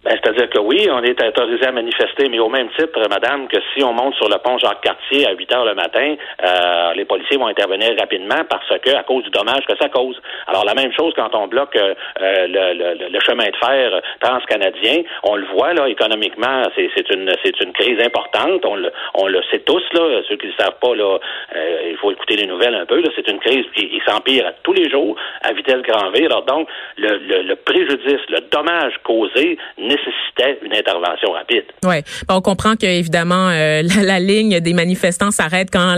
Ben, 0.08 0.18
c'est-à-dire 0.24 0.50
que 0.50 0.60
oui, 0.60 0.88
on 0.90 1.04
est 1.04 1.22
autorisé 1.22 1.68
à 1.68 1.72
manifester, 1.74 2.30
mais 2.30 2.40
au 2.40 2.48
même 2.48 2.70
titre, 2.80 2.98
madame, 3.10 3.50
que 3.50 3.58
si 3.74 3.84
on 3.84 3.92
monte 3.92 4.16
sur 4.16 4.30
le 4.30 4.38
pont 4.38 4.58
Jacques-Cartier 4.58 5.28
à 5.28 5.34
8 5.34 5.54
heures 5.54 5.66
le 5.66 5.76
matin, 5.76 6.16
euh, 6.46 6.94
les 6.96 7.04
policiers 7.04 7.36
vont 7.36 7.48
intervenir 7.48 7.94
rapidement 8.00 8.40
parce 8.50 8.70
que, 8.80 8.96
à 8.96 9.04
cause 9.04 9.26
du 9.26 9.32
dommage 9.32 9.66
que 9.68 9.76
ça 9.78 9.90
cause. 9.90 10.16
Alors, 10.48 10.64
la 10.64 10.76
même 10.76 10.94
chose 10.94 11.14
quand 11.14 11.36
on 11.36 11.48
bloque 11.48 11.76
euh, 11.76 11.94
le, 12.22 13.10
le, 13.10 13.20
chemin 13.20 13.48
de 13.48 13.56
fer 13.58 14.02
transcanadien, 14.22 15.02
on 15.24 15.36
le 15.36 15.46
voit, 15.48 15.74
là, 15.74 15.90
économiquement, 15.90 16.64
c'est 16.74 17.14
une, 17.14 17.30
une 17.62 17.74
crise 17.74 18.00
importante. 18.02 18.64
On 18.64 18.76
le, 18.76 18.90
on 19.14 19.28
le 19.28 19.42
sait 19.52 19.60
tous, 19.60 19.84
là, 19.92 20.22
ceux 20.30 20.38
qui 20.38 20.48
ne 20.48 20.52
le 20.54 20.58
savent 20.58 20.80
pas, 20.80 20.96
là, 20.96 21.18
euh, 21.54 21.90
il 21.90 21.98
faut 21.98 22.12
écouter 22.12 22.38
les 22.38 22.48
nouvelles 22.48 22.76
un 22.76 22.86
peu, 22.86 23.02
là, 23.02 23.10
c'est 23.14 23.28
une 23.28 23.40
crise 23.40 23.66
qui, 23.76 24.02
s'empire 24.08 24.54
tous 24.64 24.72
les 24.72 24.90
jours 24.90 25.18
à 25.42 25.52
vitesse 25.52 25.82
grand 25.82 26.12
V. 26.12 26.28
Alors, 26.28 26.44
donc, 26.44 26.70
le, 26.98 27.18
le, 27.18 27.56
préjudice, 27.56 28.22
le 28.30 28.40
dommage 28.50 28.94
causé 29.04 29.58
nécessitait 29.98 30.60
une 30.66 30.74
intervention 30.74 31.32
rapide. 31.32 31.63
Oui, 31.86 31.98
on 32.30 32.42
comprend 32.42 32.75
que 32.75 32.86
évidemment 32.86 33.50
euh, 33.50 33.82
la, 34.04 34.20
ligne 34.20 34.60
des 34.60 34.74
manifestants 34.74 35.32
s'arrête 35.32 35.70
quand 35.72 35.96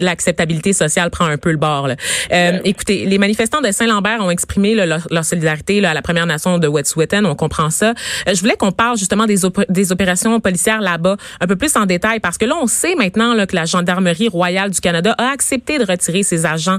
l'acceptabilité 0.00 0.72
sociale 0.72 1.10
prend 1.10 1.26
un 1.26 1.38
peu 1.38 1.50
le 1.50 1.56
bord. 1.56 1.88
Là. 1.88 1.96
Euh, 2.32 2.58
écoutez, 2.64 3.04
les 3.06 3.18
manifestants 3.18 3.60
de 3.60 3.70
Saint-Lambert 3.70 4.20
ont 4.20 4.30
exprimé 4.30 4.74
leur, 4.74 5.24
solidarité 5.24 5.80
là, 5.80 5.90
à 5.90 5.94
la 5.94 6.02
Première 6.02 6.26
Nation 6.26 6.58
de 6.58 6.68
Wet'suwet'en, 6.68 7.24
on 7.24 7.34
comprend 7.34 7.70
ça. 7.70 7.94
je 8.26 8.38
voulais 8.40 8.56
qu'on 8.56 8.72
parle 8.72 8.98
justement 8.98 9.26
des, 9.26 9.36
des 9.68 9.92
opérations 9.92 10.38
policières 10.40 10.80
là-bas 10.80 11.16
un 11.40 11.46
peu 11.46 11.56
plus 11.56 11.74
en 11.76 11.86
détail 11.86 12.20
parce 12.20 12.36
que 12.36 12.44
là 12.44 12.54
on 12.60 12.66
sait 12.66 12.94
maintenant 12.94 13.34
là, 13.34 13.46
que 13.46 13.56
la 13.56 13.64
gendarmerie 13.64 14.28
royale 14.28 14.70
du 14.70 14.80
Canada 14.80 15.14
a 15.18 15.30
accepté 15.30 15.78
de 15.78 15.84
retirer 15.84 16.22
ses 16.22 16.46
agents 16.46 16.78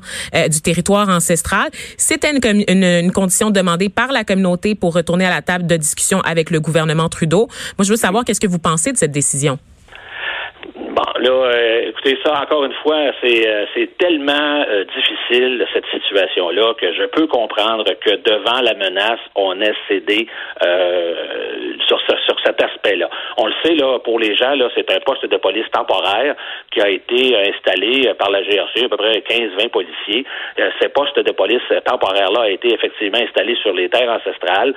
du 0.49 0.61
territoire 0.61 1.09
ancestral. 1.09 1.69
C'était 1.97 2.31
une, 2.31 2.63
une, 2.67 2.83
une 2.83 3.11
condition 3.11 3.49
demandée 3.49 3.89
par 3.89 4.11
la 4.11 4.23
communauté 4.23 4.75
pour 4.75 4.93
retourner 4.93 5.25
à 5.25 5.29
la 5.29 5.41
table 5.41 5.65
de 5.65 5.77
discussion 5.77 6.21
avec 6.21 6.34
le 6.49 6.59
gouvernement 6.59 7.09
Trudeau. 7.09 7.47
Moi, 7.77 7.85
je 7.85 7.91
veux 7.91 7.97
savoir 7.97 8.25
qu'est-ce 8.25 8.39
que 8.39 8.47
vous 8.47 8.59
pensez 8.59 8.91
de 8.91 8.97
cette 8.97 9.11
décision. 9.11 9.59
Là, 11.25 11.31
euh, 11.31 11.89
écoutez, 11.89 12.19
ça, 12.23 12.39
encore 12.39 12.65
une 12.65 12.73
fois, 12.83 12.97
c'est 13.19 13.47
euh, 13.47 13.85
tellement 13.97 14.63
euh, 14.69 14.83
difficile, 14.95 15.65
cette 15.73 15.87
situation-là, 15.87 16.75
que 16.75 16.93
je 16.93 17.05
peux 17.05 17.25
comprendre 17.25 17.83
que 17.99 18.11
devant 18.17 18.61
la 18.61 18.75
menace, 18.75 19.19
on 19.33 19.59
ait 19.59 19.73
cédé 19.87 20.27
sur, 21.87 21.99
sur 21.99 22.39
cet 22.43 22.61
aspect-là. 22.61 23.09
On 23.37 23.47
le 23.47 23.53
sait, 23.63 23.73
là, 23.73 23.97
pour 23.99 24.19
les 24.19 24.35
gens, 24.35 24.55
là, 24.55 24.69
c'est 24.75 24.89
un 24.91 24.99
poste 24.99 25.25
de 25.25 25.37
police 25.37 25.65
temporaire 25.71 26.35
qui 26.71 26.81
a 26.81 26.89
été 26.89 27.35
installé 27.49 28.13
par 28.19 28.29
la 28.29 28.43
GRC, 28.43 28.85
à 28.85 28.89
peu 28.89 28.97
près 28.97 29.19
15-20 29.19 29.69
policiers. 29.69 30.25
ces 30.79 30.89
postes 30.89 31.19
de 31.19 31.31
police 31.31 31.61
temporaires-là 31.85 32.41
a 32.41 32.49
été 32.49 32.73
effectivement 32.73 33.19
installés 33.19 33.55
sur 33.61 33.73
les 33.73 33.89
terres 33.89 34.09
ancestrales 34.09 34.73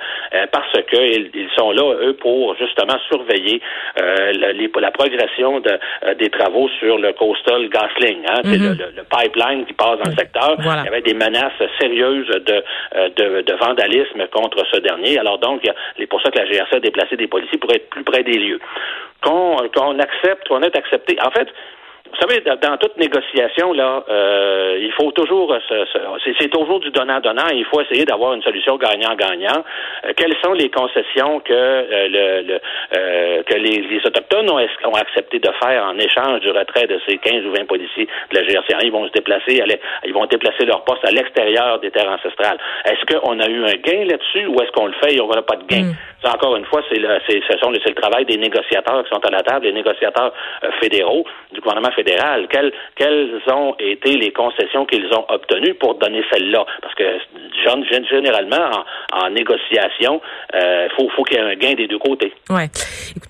parce 0.51 0.71
qu'ils 0.89 1.29
ils 1.33 1.49
sont 1.57 1.71
là, 1.71 1.95
eux, 2.01 2.13
pour 2.13 2.55
justement 2.57 2.97
surveiller 3.09 3.61
la, 3.95 4.91
progression 4.91 5.59
de 5.59 5.79
euh, 6.03 6.13
des 6.15 6.29
travaux 6.39 6.69
sur 6.79 6.97
le 6.97 7.11
coastal 7.13 7.69
gasling, 7.69 8.23
hein, 8.27 8.41
c'est 8.43 8.57
mhm. 8.57 8.77
le, 8.95 9.03
pipeline 9.03 9.65
qui 9.65 9.73
passe 9.73 9.99
dans 9.99 10.09
le 10.09 10.15
secteur. 10.15 10.55
Il 10.59 10.65
y 10.65 10.87
avait 10.87 11.01
des 11.01 11.13
menaces 11.13 11.61
sérieuses 11.79 12.27
de, 12.27 12.63
euh, 12.95 13.09
de, 13.15 13.41
de, 13.41 13.53
vandalisme 13.53 14.25
contre 14.31 14.63
ce 14.71 14.79
dernier. 14.79 15.19
Alors 15.19 15.37
donc, 15.39 15.61
c'est 15.97 16.07
pour 16.07 16.21
ça 16.21 16.31
que 16.31 16.39
la 16.39 16.45
GRC 16.45 16.75
a 16.75 16.79
déplacé 16.79 17.17
des 17.17 17.27
policiers 17.27 17.57
pour 17.57 17.71
être 17.73 17.89
plus 17.89 18.03
près 18.03 18.23
des 18.23 18.37
lieux. 18.37 18.59
Qu'on 19.21 19.99
accepte, 19.99 20.47
qu'on 20.47 20.61
est 20.61 20.75
accepté. 20.75 21.17
En 21.21 21.31
fait, 21.31 21.47
vous 22.11 22.27
savez, 22.27 22.41
dans 22.41 22.77
toute 22.77 22.97
négociation, 22.97 23.73
là, 23.73 24.03
euh, 24.09 24.77
il 24.81 24.91
faut 24.93 25.11
toujours, 25.11 25.55
c'est 26.23 26.49
toujours 26.49 26.79
du 26.79 26.89
donnant-donnant. 26.91 27.47
Il 27.53 27.65
faut 27.65 27.81
essayer 27.81 28.05
d'avoir 28.05 28.33
une 28.33 28.41
solution 28.41 28.77
gagnant-gagnant. 28.77 29.63
Euh, 30.05 30.13
quelles 30.15 30.35
sont 30.43 30.53
les 30.53 30.69
concessions 30.69 31.39
que 31.41 31.53
euh, 31.53 32.07
le, 32.09 33.43
que 33.43 33.55
les, 33.55 34.01
autochtones 34.05 34.49
ont, 34.49 34.59
ont, 34.59 34.95
accepté 34.95 35.39
de 35.39 35.49
faire 35.61 35.85
en 35.85 35.97
échange 35.97 36.41
du 36.41 36.49
retrait 36.49 36.87
de 36.87 36.99
ces 37.07 37.17
15 37.17 37.45
ou 37.45 37.51
20 37.51 37.65
policiers 37.67 38.07
de 38.31 38.39
la 38.39 38.43
GRC? 38.43 38.75
Ils 38.83 38.91
vont 38.91 39.07
se 39.07 39.13
déplacer, 39.13 39.61
ils 40.05 40.13
vont 40.13 40.25
déplacer 40.25 40.65
leur 40.65 40.83
poste 40.83 41.05
à 41.05 41.11
l'extérieur 41.11 41.79
des 41.79 41.91
terres 41.91 42.09
ancestrales. 42.09 42.57
Est-ce 42.85 43.05
qu'on 43.05 43.39
a 43.39 43.47
eu 43.47 43.63
un 43.63 43.75
gain 43.75 44.05
là-dessus 44.05 44.47
ou 44.47 44.55
est-ce 44.61 44.71
qu'on 44.71 44.87
le 44.87 44.93
fait 45.03 45.15
et 45.15 45.21
on 45.21 45.29
n'a 45.29 45.41
pas 45.41 45.57
de 45.57 45.65
gain? 45.65 45.93
Mm. 46.23 46.27
encore 46.27 46.55
une 46.55 46.65
fois, 46.65 46.81
c'est 46.89 46.99
le, 46.99 47.07
c'est, 47.27 47.41
ce 47.49 47.57
sont, 47.59 47.71
le 47.71 47.79
travail 47.93 48.25
des 48.25 48.37
négociateurs 48.37 49.03
qui 49.03 49.09
sont 49.09 49.25
à 49.25 49.31
la 49.31 49.43
table, 49.43 49.65
les 49.65 49.73
négociateurs 49.73 50.33
fédéraux 50.81 51.23
du 51.51 51.61
gouvernement 51.61 51.91
fédéral. 51.91 51.98
Quelles, 52.03 52.71
quelles 52.95 53.29
ont 53.51 53.75
été 53.79 54.17
les 54.17 54.31
concessions 54.31 54.85
qu'ils 54.85 55.05
ont 55.13 55.25
obtenues 55.29 55.73
pour 55.75 55.95
donner 55.95 56.23
celle-là? 56.31 56.65
Parce 56.81 56.95
que 56.95 57.03
généralement, 58.09 58.83
en, 59.13 59.29
négociation, 59.29 60.21
il 60.53 60.59
euh, 60.59 60.87
faut, 60.95 61.09
faut 61.15 61.23
qu'il 61.23 61.37
y 61.37 61.39
ait 61.39 61.43
un 61.43 61.55
gain 61.55 61.73
des 61.73 61.87
deux 61.87 61.99
côtés. 61.99 62.33
Ouais. 62.49 62.69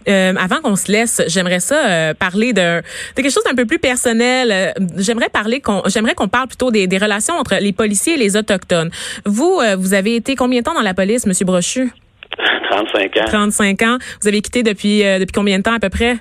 Euh, 0.08 0.34
avant 0.40 0.62
qu'on 0.62 0.76
se 0.76 0.92
laisse, 0.92 1.22
j'aimerais 1.28 1.60
ça 1.60 1.88
euh, 1.88 2.14
parler 2.14 2.54
de, 2.54 2.82
quelque 3.16 3.30
chose 3.30 3.44
d'un 3.44 3.56
peu 3.56 3.66
plus 3.66 3.80
personnel. 3.80 4.74
j'aimerais 4.98 5.30
parler 5.30 5.62
qu'on, 5.62 5.82
j'aimerais 5.88 6.16
qu'on 6.16 6.28
parle 6.28 6.48
plutôt 6.48 6.72
des, 6.72 6.88
des, 6.88 6.98
relations 6.98 7.36
entre 7.36 7.56
les 7.60 7.74
policiers 7.74 8.14
et 8.14 8.18
les 8.18 8.38
autochtones. 8.38 8.90
Vous, 9.26 9.60
vous 9.78 9.94
avez 9.94 10.16
été 10.16 10.36
combien 10.36 10.60
de 10.60 10.66
temps 10.66 10.74
dans 10.74 10.82
la 10.82 10.94
police, 10.94 11.26
Monsieur 11.26 11.46
Brochu? 11.46 11.92
35 12.72 13.18
ans. 13.18 13.26
35 13.26 13.82
ans. 13.82 13.98
Vous 14.22 14.28
avez 14.28 14.42
quitté 14.42 14.64
depuis 14.64 15.00
depuis 15.02 15.34
combien 15.34 15.58
de 15.58 15.64
temps 15.64 15.74
à 15.74 15.80
peu 15.80 15.90
près? 15.90 16.18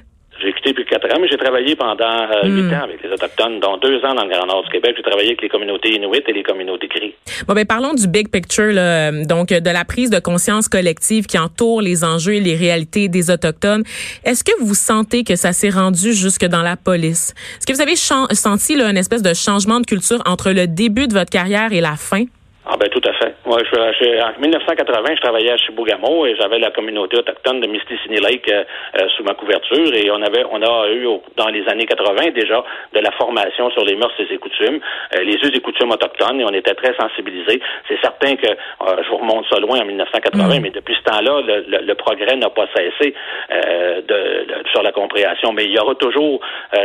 Mais 1.21 1.29
j'ai 1.29 1.37
travaillé 1.37 1.75
pendant 1.77 2.05
euh, 2.05 2.47
huit 2.47 2.63
hmm. 2.63 2.75
ans 2.75 2.85
avec 2.85 3.03
les 3.03 3.11
Autochtones, 3.11 3.61
dont 3.61 3.77
deux 3.79 3.99
ans 4.05 4.15
dans 4.15 4.25
le 4.25 4.31
Grand 4.31 4.47
Nord 4.47 4.65
du 4.65 4.71
Québec. 4.71 4.95
J'ai 4.97 5.03
travaillé 5.03 5.29
avec 5.29 5.43
les 5.43 5.49
communautés 5.49 5.95
inuites 5.95 6.29
et 6.29 6.33
les 6.33 6.43
communautés 6.43 6.89
cri. 6.89 7.15
Bon, 7.47 7.55
ben, 7.55 7.65
parlons 7.65 7.95
du 7.95 8.07
big 8.07 8.31
picture, 8.31 8.73
là, 8.73 9.11
donc 9.25 9.49
de 9.49 9.71
la 9.71 9.85
prise 9.85 10.11
de 10.11 10.19
conscience 10.19 10.69
collective 10.69 11.27
qui 11.27 11.39
entoure 11.39 11.81
les 11.81 12.05
enjeux 12.05 12.35
et 12.35 12.41
les 12.41 12.57
réalités 12.57 13.09
des 13.09 13.31
Autochtones. 13.31 13.85
Est-ce 14.25 14.45
que 14.45 14.53
vous 14.61 14.75
sentez 14.75 15.25
que 15.25 15.37
ça 15.37 15.53
s'est 15.53 15.71
rendu 15.71 16.13
jusque 16.13 16.45
dans 16.45 16.63
la 16.63 16.77
police? 16.77 17.35
Est-ce 17.59 17.67
que 17.67 17.73
vous 17.73 17.81
avez 17.81 17.97
senti 18.35 18.77
là, 18.77 18.91
une 18.91 18.97
espèce 18.97 19.23
de 19.23 19.35
changement 19.35 19.81
de 19.81 19.87
culture 19.87 20.23
entre 20.27 20.51
le 20.51 20.67
début 20.67 21.09
de 21.09 21.15
votre 21.15 21.31
carrière 21.31 21.73
et 21.73 21.81
la 21.81 21.97
fin? 21.97 22.25
Ah 22.71 22.77
ben 22.77 22.89
tout 22.91 23.01
à 23.09 23.15
fait. 23.15 23.35
Moi, 23.47 23.61
je, 23.65 24.21
en 24.21 24.39
1980, 24.39 25.15
je 25.17 25.21
travaillais 25.23 25.53
à 25.53 25.57
Chibougamau 25.57 26.27
et 26.27 26.37
j'avais 26.37 26.59
la 26.59 26.71
communauté 26.71 27.17
autochtone 27.17 27.63
de 27.63 27.67
Mistissini 27.67 28.21
Lake 28.21 28.47
euh, 28.51 28.63
euh, 29.01 29.09
sous 29.17 29.25
ma 29.25 29.33
couverture 29.33 29.95
et 29.95 30.11
on 30.11 30.21
avait 30.21 30.45
on 30.53 30.61
a 30.61 30.91
eu 30.91 31.09
dans 31.37 31.49
les 31.49 31.67
années 31.69 31.87
80 31.87 32.33
déjà 32.35 32.63
de 32.93 33.01
la 33.01 33.11
formation 33.13 33.71
sur 33.71 33.87
les 33.87 33.97
mœurs 33.97 34.13
et 34.19 34.27
les 34.27 34.37
coutumes, 34.37 34.81
euh, 35.15 35.23
les 35.23 35.37
us 35.37 35.51
et 35.55 35.61
coutumes 35.61 35.93
autochtones 35.93 36.43
et 36.43 36.45
on 36.45 36.53
était 36.53 36.75
très 36.75 36.95
sensibilisés. 36.95 37.63
C'est 37.89 37.99
certain 38.03 38.37
que 38.37 38.49
je 38.49 39.09
vous 39.09 39.17
remonte 39.17 39.47
ça 39.49 39.59
loin 39.61 39.81
en 39.81 39.87
1980, 39.87 40.59
mm. 40.59 40.61
mais 40.61 40.71
depuis 40.71 40.95
ce 40.97 41.11
temps-là, 41.11 41.41
le, 41.47 41.95
progrès 41.95 42.37
n'a 42.37 42.51
pas 42.51 42.67
cessé 42.77 43.15
de, 43.51 44.47
sur 44.71 44.83
la 44.83 44.93
compréhension. 44.93 45.53
Mais 45.53 45.65
il 45.65 45.73
y 45.73 45.79
aura 45.79 45.95
toujours 45.95 46.41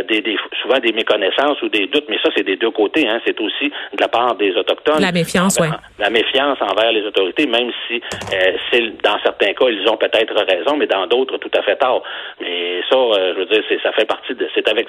des, 0.07 0.21
des, 0.21 0.37
souvent 0.61 0.79
des 0.79 0.93
méconnaissances 0.93 1.61
ou 1.61 1.69
des 1.69 1.87
doutes, 1.87 2.05
mais 2.09 2.17
ça 2.23 2.29
c'est 2.35 2.43
des 2.43 2.55
deux 2.55 2.71
côtés. 2.71 3.07
Hein. 3.07 3.19
C'est 3.25 3.39
aussi 3.41 3.65
de 3.65 4.01
la 4.01 4.07
part 4.07 4.35
des 4.35 4.55
autochtones. 4.55 5.01
La 5.01 5.11
méfiance, 5.11 5.59
oui 5.59 5.73
la 6.00 6.10
méfiance 6.10 6.58
envers 6.62 6.92
les 6.92 7.06
autorités, 7.06 7.46
même 7.46 7.72
si 7.88 8.01
euh, 8.34 8.89
dans 9.03 9.18
certains 9.24 9.53
cas, 9.53 9.68
ils 9.70 9.88
ont 9.89 9.98
peut-être 9.98 10.34
raison, 10.46 10.77
mais 10.77 10.88
dans 10.88 11.08
d'autres, 11.08 11.38
tout 11.38 11.51
à 11.58 11.62
fait 11.62 11.75
tard. 11.75 12.01
Mais 12.42 12.82
ça, 12.89 12.98
euh, 12.98 13.34
je 13.34 13.39
veux 13.39 13.46
dire, 13.46 13.63
ça 13.82 13.92
fait 13.94 14.06
partie 14.06 14.36
de, 14.36 14.48
c'est 14.53 14.68
avec, 14.68 14.88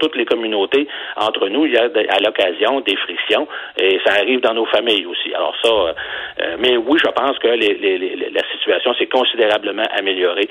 toutes 0.00 0.16
les 0.16 0.24
communautés, 0.24 0.86
entre 1.16 1.48
nous, 1.48 1.66
il 1.66 1.72
y 1.72 1.78
a 1.78 1.84
à 1.84 2.20
l'occasion 2.20 2.80
des 2.80 2.96
frictions, 2.96 3.46
et 3.78 4.00
ça 4.04 4.14
arrive 4.14 4.40
dans 4.40 4.54
nos 4.54 4.66
familles 4.66 5.06
aussi. 5.06 5.32
Alors 5.34 5.54
ça, 5.62 5.68
euh, 5.70 6.56
mais 6.58 6.76
oui, 6.76 6.98
je 7.02 7.10
pense 7.10 7.38
que 7.38 7.48
la 7.48 8.42
situation 8.52 8.94
s'est 8.94 9.06
considérablement 9.06 9.86
améliorée 9.96 10.48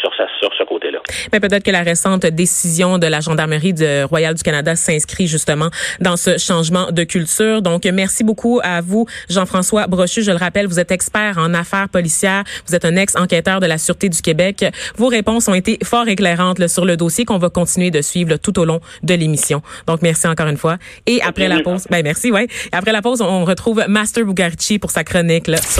sur, 0.00 0.12
sur 0.14 0.54
ce 0.54 0.64
côté-là. 0.64 0.91
Mais 1.32 1.40
peut-être 1.40 1.62
que 1.62 1.70
la 1.70 1.82
récente 1.82 2.26
décision 2.26 2.98
de 2.98 3.06
la 3.06 3.20
gendarmerie 3.20 3.74
de 3.74 4.04
Royal 4.04 4.34
du 4.34 4.42
Canada 4.42 4.76
s'inscrit 4.76 5.26
justement 5.26 5.70
dans 6.00 6.16
ce 6.16 6.38
changement 6.38 6.90
de 6.90 7.04
culture. 7.04 7.62
Donc, 7.62 7.84
merci 7.84 8.24
beaucoup 8.24 8.60
à 8.62 8.80
vous, 8.80 9.06
Jean-François 9.28 9.86
Brochu. 9.86 10.22
Je 10.22 10.30
le 10.30 10.36
rappelle, 10.36 10.66
vous 10.66 10.80
êtes 10.80 10.90
expert 10.90 11.38
en 11.38 11.54
affaires 11.54 11.88
policières. 11.88 12.44
Vous 12.66 12.74
êtes 12.74 12.84
un 12.84 12.96
ex-enquêteur 12.96 13.60
de 13.60 13.66
la 13.66 13.78
Sûreté 13.78 14.08
du 14.08 14.20
Québec. 14.20 14.64
Vos 14.96 15.08
réponses 15.08 15.48
ont 15.48 15.54
été 15.54 15.78
fort 15.82 16.08
éclairantes 16.08 16.66
sur 16.66 16.84
le 16.84 16.96
dossier 16.96 17.24
qu'on 17.24 17.38
va 17.38 17.50
continuer 17.50 17.90
de 17.90 18.02
suivre 18.02 18.36
tout 18.36 18.58
au 18.58 18.64
long 18.64 18.80
de 19.02 19.14
l'émission. 19.14 19.62
Donc, 19.86 20.02
merci 20.02 20.26
encore 20.26 20.48
une 20.48 20.56
fois. 20.56 20.78
Et 21.06 21.20
après 21.22 21.48
la 21.48 21.60
pause, 21.60 21.86
ben 21.90 22.02
merci, 22.02 22.30
ouais. 22.30 22.48
Après 22.72 22.92
la 22.92 23.02
pause, 23.02 23.20
on 23.20 23.44
retrouve 23.44 23.84
Master 23.88 24.24
Bugarici 24.24 24.78
pour 24.78 24.90
sa 24.90 25.04
chronique 25.04 25.46
là, 25.46 25.56
sur 25.56 25.72